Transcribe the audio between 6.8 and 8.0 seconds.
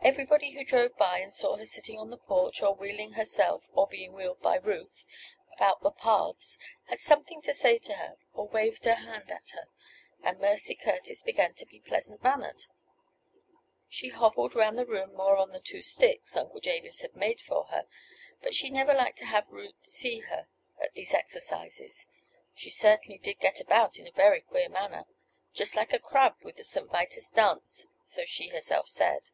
had something to say to